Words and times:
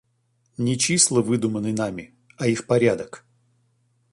Не 0.67 0.73
числа 0.77 1.21
выдуманы 1.27 1.73
нами, 1.81 2.07
а 2.39 2.47
их 2.47 2.65
порядок. 2.65 3.23